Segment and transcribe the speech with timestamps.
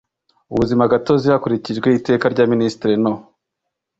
[0.53, 3.13] ubuzima gatozi hakurikijwe Iteka rya Minisitiri No